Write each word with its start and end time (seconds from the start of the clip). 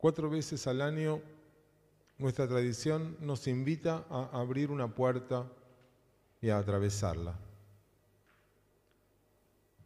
Cuatro 0.00 0.30
veces 0.30 0.66
al 0.66 0.80
año 0.80 1.20
nuestra 2.16 2.48
tradición 2.48 3.18
nos 3.20 3.46
invita 3.46 4.06
a 4.08 4.30
abrir 4.32 4.70
una 4.70 4.94
puerta 4.94 5.46
y 6.40 6.48
a 6.48 6.56
atravesarla. 6.56 7.38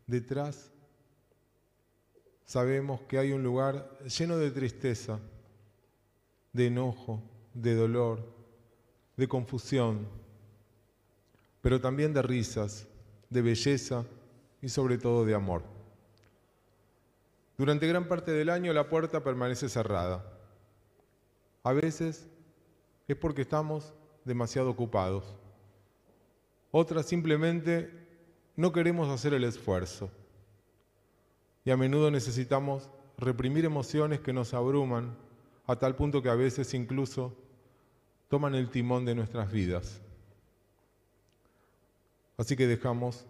Detrás 0.07 0.71
sabemos 2.45 3.01
que 3.09 3.19
hay 3.19 3.33
un 3.33 3.43
lugar 3.43 3.99
lleno 4.07 4.37
de 4.37 4.53
tristeza, 4.53 5.19
de 6.53 6.69
enojo, 6.69 7.21
de 7.53 7.75
dolor, 7.75 8.25
de 9.17 9.27
confusión, 9.27 10.07
pero 11.61 11.81
también 11.81 12.15
de 12.15 12.23
risas, 12.23 12.87
de 13.31 13.43
belleza 13.43 14.05
y 14.63 14.69
sobre 14.69 14.97
todo 14.97 15.25
de 15.25 15.35
amor. 15.35 15.74
Durante 17.57 17.87
gran 17.87 18.09
parte 18.09 18.33
del 18.33 18.51
año 18.51 18.73
la 18.73 18.89
puerta 18.89 19.23
permanece 19.23 19.69
cerrada. 19.69 20.25
A 21.63 21.73
veces 21.73 22.29
es 23.07 23.17
porque 23.17 23.43
estamos 23.43 23.95
demasiado 24.25 24.71
ocupados. 24.71 25.35
Otras 26.71 27.07
simplemente 27.07 27.91
no 28.57 28.73
queremos 28.73 29.09
hacer 29.09 29.35
el 29.35 29.45
esfuerzo. 29.45 30.11
Y 31.65 31.71
a 31.71 31.77
menudo 31.77 32.11
necesitamos 32.11 32.91
reprimir 33.17 33.65
emociones 33.65 34.21
que 34.21 34.33
nos 34.33 34.53
abruman 34.53 35.17
a 35.67 35.77
tal 35.77 35.95
punto 35.95 36.23
que 36.23 36.29
a 36.29 36.35
veces 36.35 36.75
incluso 36.75 37.33
toman 38.29 38.55
el 38.55 38.69
timón 38.69 39.05
de 39.05 39.15
nuestras 39.15 39.51
vidas. 39.51 40.01
Así 42.37 42.57
que 42.57 42.67
dejamos 42.67 43.25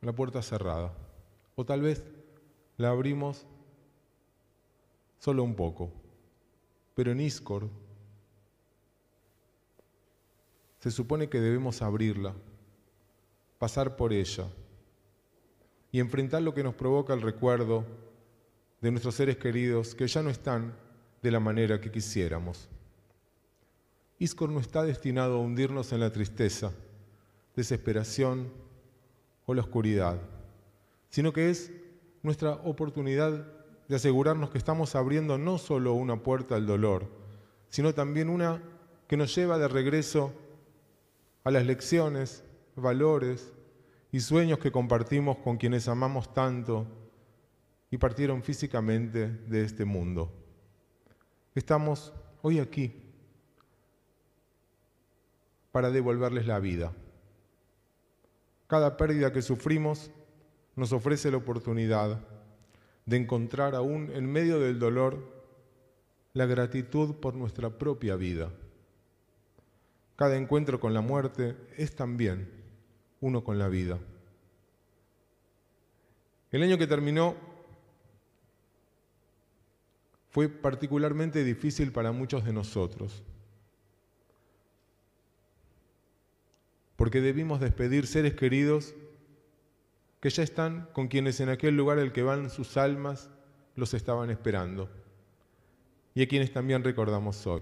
la 0.00 0.12
puerta 0.12 0.40
cerrada. 0.42 0.92
O 1.56 1.64
tal 1.64 1.82
vez 1.82 2.04
la 2.82 2.90
abrimos 2.90 3.46
solo 5.18 5.44
un 5.44 5.54
poco. 5.54 5.92
Pero 6.94 7.12
en 7.12 7.20
Iscor 7.20 7.68
se 10.80 10.90
supone 10.90 11.28
que 11.28 11.40
debemos 11.40 11.80
abrirla, 11.80 12.34
pasar 13.60 13.94
por 13.94 14.12
ella 14.12 14.48
y 15.92 16.00
enfrentar 16.00 16.42
lo 16.42 16.52
que 16.54 16.64
nos 16.64 16.74
provoca 16.74 17.14
el 17.14 17.22
recuerdo 17.22 17.84
de 18.80 18.90
nuestros 18.90 19.14
seres 19.14 19.36
queridos 19.36 19.94
que 19.94 20.08
ya 20.08 20.20
no 20.20 20.30
están 20.30 20.74
de 21.22 21.30
la 21.30 21.38
manera 21.38 21.80
que 21.80 21.92
quisiéramos. 21.92 22.68
Iscor 24.18 24.50
no 24.50 24.58
está 24.58 24.82
destinado 24.82 25.36
a 25.36 25.40
hundirnos 25.40 25.92
en 25.92 26.00
la 26.00 26.10
tristeza, 26.10 26.72
desesperación 27.54 28.52
o 29.46 29.54
la 29.54 29.62
oscuridad, 29.62 30.20
sino 31.10 31.32
que 31.32 31.48
es 31.50 31.70
nuestra 32.22 32.52
oportunidad 32.64 33.46
de 33.88 33.96
asegurarnos 33.96 34.50
que 34.50 34.58
estamos 34.58 34.94
abriendo 34.94 35.38
no 35.38 35.58
solo 35.58 35.94
una 35.94 36.22
puerta 36.22 36.54
al 36.54 36.66
dolor, 36.66 37.06
sino 37.68 37.94
también 37.94 38.28
una 38.28 38.62
que 39.08 39.16
nos 39.16 39.34
lleva 39.34 39.58
de 39.58 39.68
regreso 39.68 40.32
a 41.44 41.50
las 41.50 41.66
lecciones, 41.66 42.44
valores 42.76 43.52
y 44.12 44.20
sueños 44.20 44.58
que 44.58 44.72
compartimos 44.72 45.38
con 45.38 45.56
quienes 45.56 45.88
amamos 45.88 46.32
tanto 46.32 46.86
y 47.90 47.98
partieron 47.98 48.42
físicamente 48.42 49.28
de 49.28 49.64
este 49.64 49.84
mundo. 49.84 50.32
Estamos 51.54 52.12
hoy 52.40 52.58
aquí 52.58 52.94
para 55.72 55.90
devolverles 55.90 56.46
la 56.46 56.58
vida. 56.60 56.92
Cada 58.66 58.96
pérdida 58.96 59.32
que 59.32 59.42
sufrimos 59.42 60.10
nos 60.76 60.92
ofrece 60.92 61.30
la 61.30 61.36
oportunidad 61.36 62.20
de 63.06 63.16
encontrar 63.16 63.74
aún 63.74 64.10
en 64.12 64.30
medio 64.30 64.58
del 64.60 64.78
dolor 64.78 65.42
la 66.32 66.46
gratitud 66.46 67.16
por 67.16 67.34
nuestra 67.34 67.70
propia 67.70 68.16
vida. 68.16 68.50
Cada 70.16 70.36
encuentro 70.36 70.80
con 70.80 70.94
la 70.94 71.00
muerte 71.00 71.56
es 71.76 71.94
también 71.94 72.48
uno 73.20 73.44
con 73.44 73.58
la 73.58 73.68
vida. 73.68 73.98
El 76.50 76.62
año 76.62 76.78
que 76.78 76.86
terminó 76.86 77.34
fue 80.30 80.48
particularmente 80.48 81.44
difícil 81.44 81.92
para 81.92 82.12
muchos 82.12 82.44
de 82.44 82.52
nosotros, 82.52 83.22
porque 86.96 87.20
debimos 87.20 87.60
despedir 87.60 88.06
seres 88.06 88.34
queridos 88.34 88.94
que 90.22 90.30
ya 90.30 90.44
están 90.44 90.88
con 90.92 91.08
quienes 91.08 91.40
en 91.40 91.48
aquel 91.48 91.76
lugar 91.76 91.98
al 91.98 92.12
que 92.12 92.22
van 92.22 92.48
sus 92.48 92.76
almas 92.76 93.28
los 93.74 93.92
estaban 93.92 94.30
esperando 94.30 94.88
y 96.14 96.22
a 96.22 96.28
quienes 96.28 96.52
también 96.52 96.84
recordamos 96.84 97.44
hoy. 97.44 97.60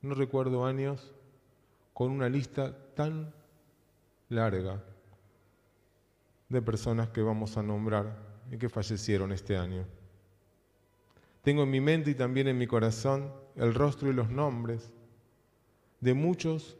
No 0.00 0.14
recuerdo 0.14 0.64
años 0.64 1.12
con 1.92 2.12
una 2.12 2.28
lista 2.28 2.72
tan 2.94 3.34
larga 4.28 4.80
de 6.48 6.62
personas 6.62 7.08
que 7.08 7.20
vamos 7.20 7.56
a 7.56 7.64
nombrar 7.64 8.16
y 8.52 8.56
que 8.56 8.68
fallecieron 8.68 9.32
este 9.32 9.56
año. 9.56 9.84
Tengo 11.42 11.64
en 11.64 11.70
mi 11.70 11.80
mente 11.80 12.12
y 12.12 12.14
también 12.14 12.46
en 12.46 12.58
mi 12.58 12.68
corazón 12.68 13.32
el 13.56 13.74
rostro 13.74 14.08
y 14.08 14.12
los 14.12 14.30
nombres 14.30 14.92
de 15.98 16.14
muchos 16.14 16.76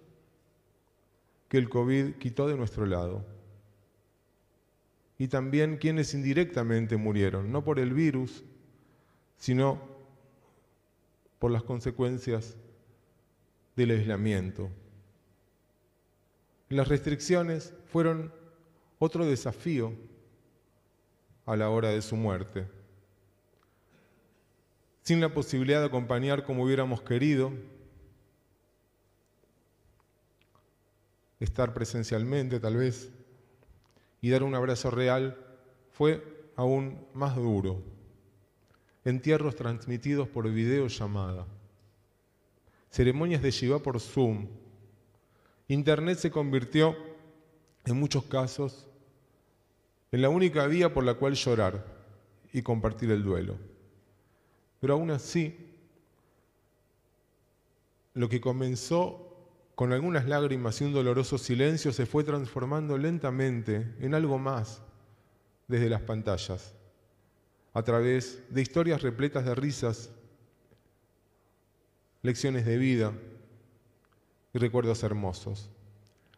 que 1.48 1.58
el 1.58 1.68
COVID 1.68 2.18
quitó 2.18 2.46
de 2.46 2.56
nuestro 2.56 2.86
lado 2.86 3.37
y 5.18 5.26
también 5.26 5.76
quienes 5.76 6.14
indirectamente 6.14 6.96
murieron, 6.96 7.50
no 7.50 7.64
por 7.64 7.80
el 7.80 7.92
virus, 7.92 8.44
sino 9.36 9.80
por 11.40 11.50
las 11.50 11.64
consecuencias 11.64 12.56
del 13.74 13.90
aislamiento. 13.90 14.70
Las 16.68 16.86
restricciones 16.88 17.74
fueron 17.86 18.32
otro 19.00 19.26
desafío 19.26 19.92
a 21.46 21.56
la 21.56 21.70
hora 21.70 21.88
de 21.88 22.02
su 22.02 22.14
muerte. 22.14 22.68
Sin 25.02 25.20
la 25.20 25.32
posibilidad 25.32 25.80
de 25.80 25.86
acompañar 25.86 26.44
como 26.44 26.62
hubiéramos 26.62 27.02
querido, 27.02 27.52
estar 31.40 31.72
presencialmente 31.72 32.60
tal 32.60 32.76
vez, 32.76 33.10
y 34.20 34.30
dar 34.30 34.42
un 34.42 34.54
abrazo 34.54 34.90
real 34.90 35.36
fue 35.92 36.50
aún 36.56 36.98
más 37.14 37.36
duro. 37.36 37.82
Entierros 39.04 39.54
transmitidos 39.54 40.28
por 40.28 40.50
videollamada, 40.50 41.46
ceremonias 42.90 43.42
de 43.42 43.50
Shiva 43.50 43.78
por 43.78 44.00
Zoom. 44.00 44.48
Internet 45.68 46.18
se 46.18 46.30
convirtió, 46.30 46.96
en 47.84 47.98
muchos 47.98 48.24
casos, 48.24 48.86
en 50.10 50.22
la 50.22 50.28
única 50.28 50.66
vía 50.66 50.92
por 50.92 51.04
la 51.04 51.14
cual 51.14 51.34
llorar 51.34 51.84
y 52.52 52.62
compartir 52.62 53.10
el 53.10 53.22
duelo. 53.22 53.56
Pero 54.80 54.94
aún 54.94 55.10
así, 55.10 55.54
lo 58.14 58.28
que 58.28 58.40
comenzó 58.40 59.27
con 59.78 59.92
algunas 59.92 60.26
lágrimas 60.26 60.80
y 60.80 60.84
un 60.86 60.92
doloroso 60.92 61.38
silencio, 61.38 61.92
se 61.92 62.04
fue 62.04 62.24
transformando 62.24 62.98
lentamente 62.98 63.94
en 64.00 64.12
algo 64.12 64.36
más 64.36 64.82
desde 65.68 65.88
las 65.88 66.00
pantallas, 66.00 66.74
a 67.72 67.84
través 67.84 68.42
de 68.50 68.60
historias 68.60 69.02
repletas 69.02 69.44
de 69.44 69.54
risas, 69.54 70.10
lecciones 72.22 72.66
de 72.66 72.76
vida 72.76 73.12
y 74.52 74.58
recuerdos 74.58 75.04
hermosos. 75.04 75.70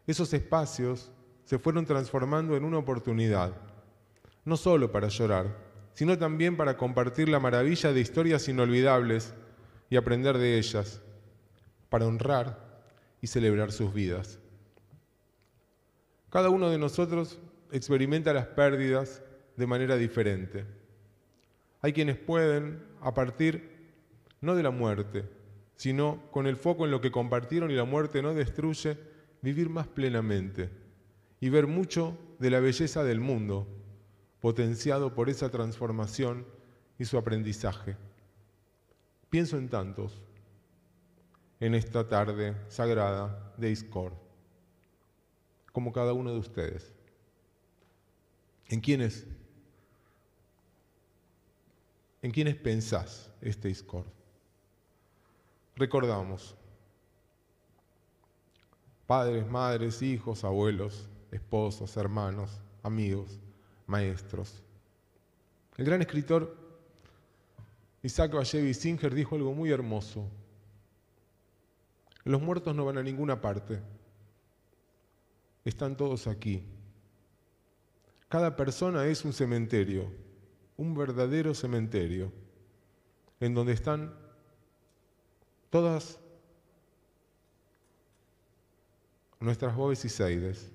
Esos 0.05 0.31
espacios 0.35 1.11
se 1.43 1.57
fueron 1.57 1.87
transformando 1.87 2.55
en 2.55 2.63
una 2.63 2.77
oportunidad, 2.77 3.55
no 4.45 4.55
solo 4.55 4.91
para 4.91 5.07
llorar, 5.07 5.57
sino 5.95 6.15
también 6.15 6.55
para 6.55 6.77
compartir 6.77 7.27
la 7.27 7.39
maravilla 7.39 7.91
de 7.91 8.01
historias 8.01 8.47
inolvidables 8.47 9.33
y 9.89 9.95
aprender 9.95 10.37
de 10.37 10.59
ellas, 10.59 11.01
para 11.89 12.05
honrar 12.05 12.70
y 13.21 13.27
celebrar 13.27 13.71
sus 13.71 13.93
vidas. 13.93 14.39
Cada 16.29 16.49
uno 16.49 16.69
de 16.69 16.77
nosotros 16.77 17.39
experimenta 17.71 18.33
las 18.33 18.47
pérdidas 18.47 19.21
de 19.57 19.67
manera 19.67 19.95
diferente. 19.97 20.65
Hay 21.81 21.93
quienes 21.93 22.17
pueden, 22.17 22.83
a 23.01 23.13
partir 23.13 23.69
no 24.39 24.55
de 24.55 24.63
la 24.63 24.71
muerte, 24.71 25.29
sino 25.75 26.21
con 26.31 26.47
el 26.47 26.55
foco 26.55 26.85
en 26.85 26.91
lo 26.91 27.01
que 27.01 27.11
compartieron 27.11 27.71
y 27.71 27.75
la 27.75 27.85
muerte 27.85 28.21
no 28.21 28.33
destruye, 28.33 28.97
vivir 29.41 29.69
más 29.69 29.87
plenamente 29.87 30.69
y 31.39 31.49
ver 31.49 31.67
mucho 31.67 32.17
de 32.39 32.51
la 32.51 32.59
belleza 32.59 33.03
del 33.03 33.19
mundo, 33.19 33.67
potenciado 34.39 35.15
por 35.15 35.29
esa 35.29 35.49
transformación 35.49 36.45
y 36.99 37.05
su 37.05 37.17
aprendizaje. 37.17 37.97
Pienso 39.29 39.57
en 39.57 39.69
tantos 39.69 40.21
en 41.61 41.75
esta 41.75 42.07
tarde 42.07 42.55
sagrada 42.69 43.53
de 43.55 43.69
Iscor, 43.69 44.13
como 45.71 45.93
cada 45.93 46.11
uno 46.11 46.33
de 46.33 46.39
ustedes. 46.39 46.91
¿En 48.67 48.81
quiénes? 48.81 49.27
¿En 52.23 52.31
quiénes 52.31 52.55
pensás 52.55 53.31
este 53.41 53.67
Discord? 53.67 54.07
Recordamos, 55.75 56.55
padres, 59.05 59.47
madres, 59.47 60.01
hijos, 60.01 60.43
abuelos, 60.43 61.07
esposos, 61.31 61.95
hermanos, 61.95 62.59
amigos, 62.81 63.39
maestros. 63.85 64.63
El 65.77 65.85
gran 65.85 66.01
escritor 66.01 66.57
Isaac 68.01 68.33
Vallevi 68.33 68.73
Singer 68.73 69.13
dijo 69.13 69.35
algo 69.35 69.53
muy 69.53 69.69
hermoso. 69.69 70.27
Los 72.23 72.41
muertos 72.41 72.75
no 72.75 72.85
van 72.85 72.97
a 72.97 73.03
ninguna 73.03 73.41
parte. 73.41 73.79
Están 75.65 75.95
todos 75.97 76.27
aquí. 76.27 76.63
Cada 78.29 78.55
persona 78.55 79.05
es 79.05 79.25
un 79.25 79.33
cementerio, 79.33 80.11
un 80.77 80.95
verdadero 80.95 81.53
cementerio, 81.53 82.31
en 83.39 83.53
donde 83.53 83.73
están 83.73 84.13
todas 85.69 86.19
nuestras 89.39 89.75
voces 89.75 90.05
y 90.05 90.09
seides. 90.09 90.71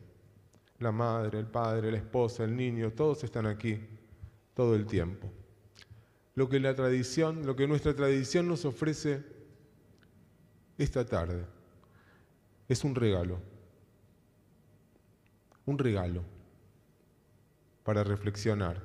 La 0.79 0.93
madre, 0.93 1.39
el 1.39 1.47
padre, 1.47 1.91
la 1.91 1.97
esposa, 1.97 2.45
el 2.45 2.55
niño, 2.55 2.93
todos 2.93 3.25
están 3.25 3.47
aquí 3.47 3.81
todo 4.53 4.75
el 4.75 4.85
tiempo. 4.85 5.31
Lo 6.35 6.49
que 6.49 6.61
la 6.61 6.75
tradición, 6.75 7.47
lo 7.47 7.57
que 7.57 7.67
nuestra 7.67 7.95
tradición 7.95 8.47
nos 8.49 8.67
ofrece 8.67 9.36
esta 10.79 11.05
tarde 11.05 11.45
es 12.69 12.85
un 12.85 12.95
regalo. 12.95 13.39
Un 15.65 15.79
regalo 15.79 16.23
para 17.85 18.05
reflexionar. 18.05 18.83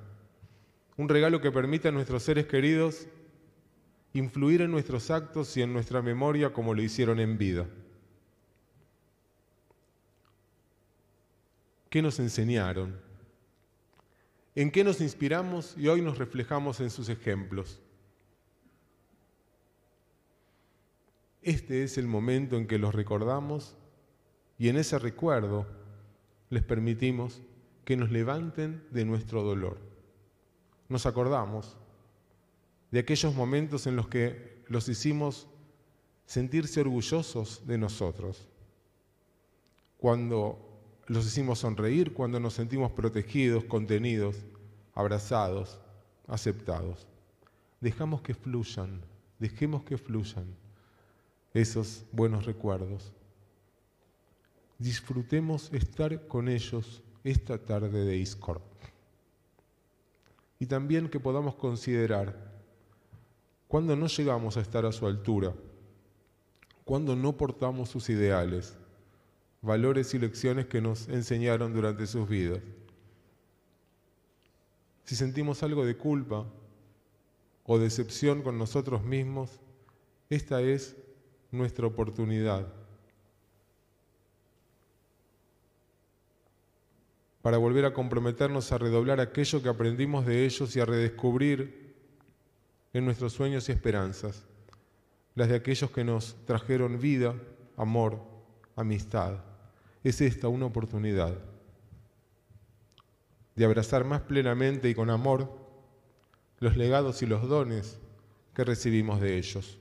Un 0.98 1.10
regalo 1.10 1.42
que 1.42 1.52
permite 1.52 1.88
a 1.88 1.92
nuestros 1.92 2.24
seres 2.24 2.46
queridos 2.46 3.08
influir 4.14 4.62
en 4.62 4.72
nuestros 4.72 5.10
actos 5.10 5.56
y 5.58 5.62
en 5.62 5.74
nuestra 5.74 6.02
memoria 6.02 6.52
como 6.54 6.74
lo 6.74 6.82
hicieron 6.82 7.20
en 7.20 7.38
vida. 7.38 7.68
¿Qué 11.90 12.02
nos 12.02 12.20
enseñaron? 12.20 13.00
¿En 14.56 14.72
qué 14.72 14.84
nos 14.84 15.02
inspiramos 15.02 15.78
y 15.78 15.88
hoy 15.88 16.02
nos 16.02 16.18
reflejamos 16.18 16.80
en 16.80 16.90
sus 16.90 17.10
ejemplos? 17.10 17.80
Este 21.42 21.84
es 21.84 21.98
el 21.98 22.06
momento 22.06 22.56
en 22.56 22.68
que 22.68 22.78
los 22.78 22.94
recordamos 22.94 23.76
y 24.60 24.70
en 24.70 24.78
ese 24.78 25.00
recuerdo 25.00 25.66
les 26.52 26.62
permitimos 26.62 27.42
que 27.84 27.98
nos 27.98 28.12
levanten 28.12 28.84
de 28.92 29.06
nuestro 29.06 29.42
dolor. 29.42 29.80
Nos 30.88 31.08
acordamos 31.08 31.78
de 32.92 33.00
aquellos 33.00 33.34
momentos 33.34 33.88
en 33.88 33.96
los 33.96 34.08
que 34.08 34.62
los 34.68 34.88
hicimos 34.88 35.48
sentirse 36.28 36.82
orgullosos 36.82 37.66
de 37.66 37.80
nosotros, 37.80 38.48
cuando 39.98 40.72
los 41.08 41.26
hicimos 41.26 41.60
sonreír 41.60 42.14
cuando 42.14 42.40
nos 42.40 42.54
sentimos 42.54 42.92
protegidos, 42.92 43.64
contenidos, 43.64 44.38
abrazados, 44.94 45.80
aceptados. 46.28 47.08
Dejamos 47.80 48.22
que 48.22 48.36
fluyan, 48.36 49.02
dejemos 49.40 49.84
que 49.84 49.98
fluyan 49.98 50.46
esos 51.54 52.06
buenos 52.12 52.46
recuerdos. 52.46 53.12
Disfrutemos 54.78 55.72
estar 55.74 56.28
con 56.28 56.48
ellos 56.48 57.04
esta 57.24 57.58
tarde 57.58 58.06
de 58.06 58.18
Iscord. 58.18 58.62
Y 60.60 60.66
también 60.66 61.10
que 61.10 61.20
podamos 61.20 61.56
considerar 61.56 62.52
cuando 63.68 63.96
no 63.96 64.08
llegamos 64.08 64.58
a 64.58 64.62
estar 64.62 64.86
a 64.86 64.92
su 64.92 65.08
altura, 65.08 65.54
cuando 66.84 67.16
no 67.16 67.38
portamos 67.38 67.90
sus 67.90 68.10
ideales, 68.10 68.76
valores 69.62 70.14
y 70.14 70.20
lecciones 70.20 70.66
que 70.66 70.82
nos 70.82 71.08
enseñaron 71.08 71.74
durante 71.74 72.06
sus 72.08 72.28
vidas. 72.28 72.60
Si 75.04 75.16
sentimos 75.16 75.64
algo 75.64 75.86
de 75.86 75.98
culpa 75.98 76.46
o 77.66 77.80
decepción 77.80 78.42
con 78.42 78.58
nosotros 78.58 79.04
mismos, 79.04 79.60
esta 80.30 80.62
es 80.62 80.96
nuestra 81.52 81.86
oportunidad 81.88 82.68
para 87.42 87.58
volver 87.58 87.86
a 87.86 87.94
comprometernos 87.94 88.72
a 88.72 88.78
redoblar 88.78 89.20
aquello 89.20 89.62
que 89.62 89.70
aprendimos 89.70 90.26
de 90.26 90.46
ellos 90.46 90.76
y 90.76 90.80
a 90.80 90.86
redescubrir 90.86 91.96
en 92.94 93.06
nuestros 93.06 93.34
sueños 93.34 93.68
y 93.68 93.72
esperanzas, 93.72 94.44
las 95.36 95.50
de 95.50 95.56
aquellos 95.56 95.92
que 95.92 96.04
nos 96.04 96.36
trajeron 96.46 97.00
vida, 97.00 97.34
amor, 97.78 98.20
amistad 98.76 99.40
es 100.04 100.22
esta 100.22 100.48
una 100.48 100.66
oportunidad 100.66 101.38
de 103.56 103.66
abrazar 103.66 104.04
más 104.04 104.22
plenamente 104.22 104.90
y 104.90 104.96
con 104.96 105.10
amor 105.10 105.60
los 106.60 106.78
legados 106.78 107.22
y 107.22 107.26
los 107.26 107.48
dones 107.48 108.00
que 108.54 108.64
recibimos 108.64 109.22
de 109.22 109.38
ellos. 109.38 109.81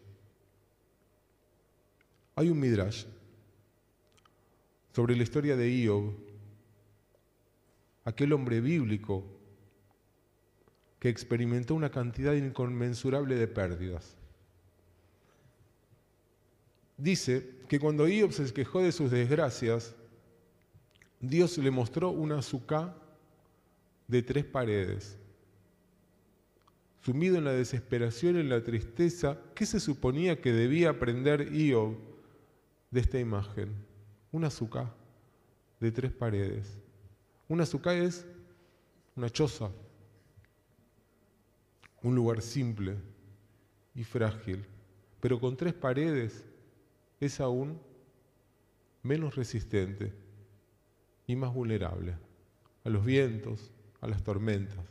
Hay 2.41 2.49
un 2.49 2.59
midrash 2.59 3.05
sobre 4.95 5.15
la 5.15 5.23
historia 5.25 5.57
de 5.57 5.71
Iob, 5.71 6.15
aquel 8.03 8.33
hombre 8.33 8.63
bíblico 8.63 9.27
que 10.99 11.11
experimentó 11.11 11.75
una 11.75 11.91
cantidad 11.91 12.33
inconmensurable 12.33 13.35
de 13.35 13.47
pérdidas. 13.47 14.17
Dice 16.97 17.59
que 17.69 17.79
cuando 17.79 18.09
Iob 18.09 18.33
se 18.33 18.51
quejó 18.55 18.81
de 18.81 18.93
sus 18.93 19.11
desgracias, 19.11 19.95
Dios 21.21 21.59
le 21.59 21.71
mostró 21.71 22.09
una 22.09 22.39
azúcar 22.39 22.97
de 24.09 24.23
tres 24.23 24.47
paredes. 24.47 25.19
Sumido 27.03 27.37
en 27.37 27.45
la 27.45 27.53
desesperación 27.53 28.37
y 28.37 28.41
en 28.41 28.49
la 28.49 28.65
tristeza, 28.65 29.37
¿qué 29.55 29.67
se 29.67 29.79
suponía 29.79 30.41
que 30.41 30.55
debía 30.55 30.89
aprender 30.89 31.53
Iob 31.53 32.10
de 32.91 33.01
esta 33.01 33.19
imagen? 33.19 33.75
Una 34.33 34.49
azúcar 34.49 34.93
de 35.79 35.91
tres 35.91 36.13
paredes. 36.13 36.79
Una 37.49 37.65
azúcar 37.65 37.97
es 37.97 38.27
una 39.17 39.29
choza, 39.29 39.71
un 42.03 42.15
lugar 42.15 42.41
simple 42.41 42.97
y 43.95 44.05
frágil, 44.05 44.65
pero 45.21 45.41
con 45.41 45.57
tres 45.57 45.75
paredes 45.75 46.45
es 47.19 47.41
aún 47.41 47.79
menos 49.03 49.35
resistente 49.35 50.13
y 51.27 51.37
más 51.37 51.53
vulnerable 51.53 52.17
a 52.85 52.89
los 52.89 53.05
vientos, 53.05 53.71
a 54.01 54.07
las 54.07 54.23
tormentas. 54.23 54.85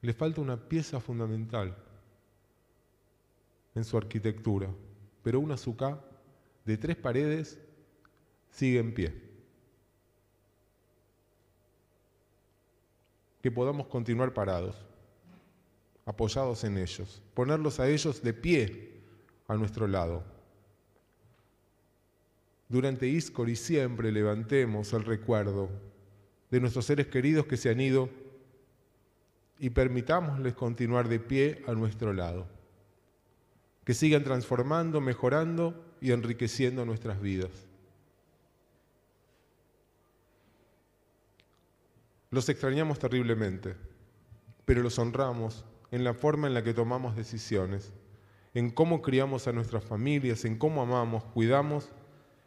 Le 0.00 0.12
falta 0.12 0.40
una 0.40 0.56
pieza 0.56 1.00
fundamental 1.00 1.76
en 3.74 3.84
su 3.84 3.96
arquitectura, 3.96 4.68
pero 5.22 5.40
una 5.40 5.54
azúcar 5.54 6.13
de 6.64 6.76
tres 6.76 6.96
paredes 6.96 7.58
sigue 8.50 8.78
en 8.78 8.94
pie. 8.94 9.22
Que 13.42 13.50
podamos 13.50 13.86
continuar 13.86 14.32
parados, 14.32 14.76
apoyados 16.06 16.64
en 16.64 16.78
ellos, 16.78 17.22
ponerlos 17.34 17.78
a 17.80 17.88
ellos 17.88 18.22
de 18.22 18.32
pie 18.32 19.00
a 19.48 19.54
nuestro 19.54 19.86
lado 19.86 20.34
durante 22.74 23.06
Iscor 23.06 23.48
y 23.48 23.56
siempre 23.56 24.10
levantemos 24.10 24.92
el 24.92 25.04
recuerdo 25.04 25.68
de 26.50 26.60
nuestros 26.60 26.86
seres 26.86 27.06
queridos 27.06 27.46
que 27.46 27.56
se 27.56 27.70
han 27.70 27.80
ido 27.80 28.08
y 29.58 29.70
permitámosles 29.70 30.54
continuar 30.54 31.08
de 31.08 31.20
pie 31.20 31.62
a 31.68 31.72
nuestro 31.72 32.12
lado. 32.12 32.46
Que 33.84 33.94
sigan 33.94 34.24
transformando, 34.24 35.00
mejorando 35.00 35.93
y 36.04 36.12
enriqueciendo 36.12 36.84
nuestras 36.84 37.18
vidas. 37.18 37.48
Los 42.30 42.46
extrañamos 42.50 42.98
terriblemente, 42.98 43.74
pero 44.66 44.82
los 44.82 44.98
honramos 44.98 45.64
en 45.90 46.04
la 46.04 46.12
forma 46.12 46.46
en 46.46 46.52
la 46.52 46.62
que 46.62 46.74
tomamos 46.74 47.16
decisiones, 47.16 47.90
en 48.52 48.70
cómo 48.70 49.00
criamos 49.00 49.48
a 49.48 49.52
nuestras 49.52 49.82
familias, 49.82 50.44
en 50.44 50.58
cómo 50.58 50.82
amamos, 50.82 51.24
cuidamos 51.24 51.88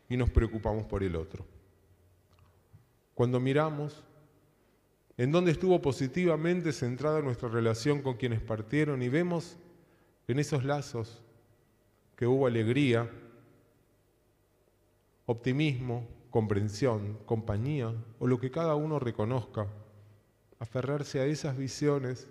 y 0.07 0.17
nos 0.17 0.29
preocupamos 0.29 0.85
por 0.85 1.01
el 1.01 1.15
otro. 1.15 1.43
Cuando 3.15 3.39
miramos 3.39 4.03
en 5.17 5.31
dónde 5.31 5.49
estuvo 5.49 5.81
positivamente 5.81 6.71
centrada 6.71 7.23
nuestra 7.23 7.49
relación 7.49 8.03
con 8.03 8.17
quienes 8.17 8.39
partieron 8.39 9.01
y 9.01 9.09
vemos 9.09 9.57
en 10.27 10.37
esos 10.37 10.63
lazos 10.63 11.23
que 12.15 12.27
hubo 12.27 12.45
alegría, 12.45 13.09
optimismo, 15.27 16.07
comprensión, 16.31 17.19
compañía 17.25 17.93
o 18.17 18.27
lo 18.27 18.39
que 18.39 18.49
cada 18.49 18.75
uno 18.75 18.97
reconozca, 18.97 19.67
aferrarse 20.57 21.19
a 21.19 21.25
esas 21.25 21.57
visiones 21.57 22.27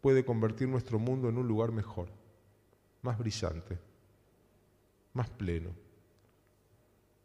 puede 0.00 0.24
convertir 0.24 0.68
nuestro 0.68 0.98
mundo 0.98 1.28
en 1.28 1.36
un 1.36 1.46
lugar 1.46 1.72
mejor, 1.72 2.08
más 3.02 3.18
brillante, 3.18 3.78
más 5.12 5.28
pleno. 5.28 5.70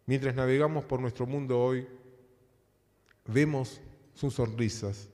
Mientras 0.08 0.36
navegamos 0.36 0.84
por 0.86 1.00
nuestro 1.00 1.26
mundo 1.26 1.62
hoy, 1.62 1.88
vemos 3.28 3.80
sus 4.16 4.34
sonrisas, 4.34 5.08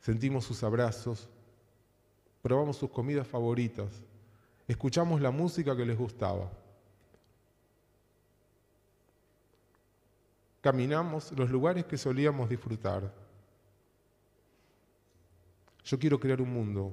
sentimos 0.00 0.44
sus 0.44 0.62
abrazos, 0.62 1.28
probamos 2.40 2.78
sus 2.78 2.90
comidas 2.90 3.26
favoritas, 3.26 4.02
escuchamos 4.66 5.20
la 5.20 5.30
música 5.30 5.76
que 5.76 5.84
les 5.84 5.98
gustaba. 5.98 6.50
Caminamos 10.66 11.30
los 11.38 11.48
lugares 11.48 11.84
que 11.84 11.96
solíamos 11.96 12.48
disfrutar. 12.48 13.14
Yo 15.84 15.96
quiero 15.96 16.18
crear 16.18 16.42
un 16.42 16.52
mundo 16.52 16.92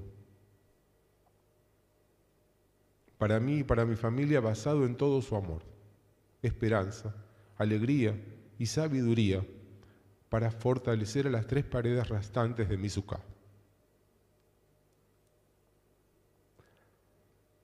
para 3.17 3.39
mí 3.39 3.61
y 3.61 3.63
para 3.63 3.83
mi 3.83 3.95
familia 3.95 4.39
basado 4.41 4.85
en 4.85 4.95
todo 4.95 5.23
su 5.23 5.35
amor, 5.35 5.63
esperanza, 6.43 7.15
alegría 7.57 8.15
y 8.59 8.67
sabiduría 8.67 9.43
para 10.29 10.51
fortalecer 10.51 11.25
a 11.25 11.31
las 11.31 11.47
tres 11.47 11.65
paredes 11.65 12.07
restantes 12.09 12.69
de 12.69 12.77
mi 12.77 12.89
suká. 12.89 13.21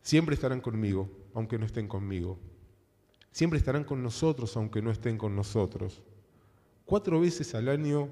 Siempre 0.02 0.34
estarán 0.34 0.62
conmigo, 0.62 1.08
aunque 1.36 1.60
no 1.60 1.68
estén 1.68 1.88
conmigo. 1.88 2.40
Siempre 3.32 3.60
estarán 3.60 3.84
con 3.84 4.02
nosotros, 4.02 4.56
aunque 4.58 4.82
no 4.82 4.92
estén 4.92 5.18
con 5.18 5.36
nosotros. 5.36 6.02
Cuatro 6.86 7.20
veces 7.20 7.54
al 7.56 7.70
año 7.70 8.10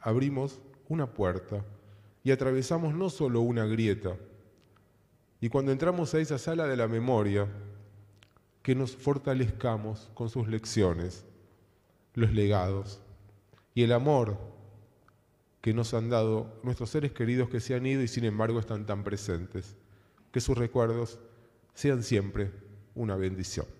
abrimos 0.00 0.60
una 0.88 1.12
puerta 1.12 1.64
y 2.22 2.30
atravesamos 2.30 2.94
no 2.94 3.10
solo 3.10 3.40
una 3.40 3.64
grieta. 3.64 4.16
Y 5.40 5.48
cuando 5.48 5.72
entramos 5.72 6.12
a 6.14 6.20
esa 6.20 6.38
sala 6.38 6.66
de 6.66 6.76
la 6.76 6.88
memoria, 6.88 7.48
que 8.62 8.74
nos 8.74 8.94
fortalezcamos 8.96 10.10
con 10.12 10.28
sus 10.28 10.46
lecciones, 10.48 11.24
los 12.14 12.32
legados 12.32 13.00
y 13.74 13.82
el 13.82 13.92
amor 13.92 14.36
que 15.62 15.72
nos 15.72 15.94
han 15.94 16.10
dado 16.10 16.60
nuestros 16.62 16.90
seres 16.90 17.12
queridos 17.12 17.48
que 17.48 17.60
se 17.60 17.74
han 17.74 17.86
ido 17.86 18.02
y 18.02 18.08
sin 18.08 18.24
embargo 18.24 18.58
están 18.58 18.84
tan 18.86 19.04
presentes 19.04 19.76
que 20.32 20.40
sus 20.40 20.58
recuerdos 20.58 21.18
sean 21.74 22.02
siempre 22.02 22.50
una 22.98 23.16
bendición. 23.16 23.77